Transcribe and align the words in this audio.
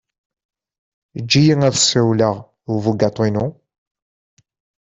Eǧǧ-iyi 1.17 1.55
ad 1.67 1.75
ssiwleɣ 1.79 2.35
i 2.45 2.69
ubugaṭu-inu. 2.75 3.45